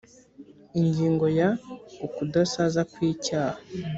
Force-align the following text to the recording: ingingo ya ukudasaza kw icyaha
ingingo 0.79 1.25
ya 1.39 1.49
ukudasaza 2.05 2.81
kw 2.91 2.97
icyaha 3.11 3.59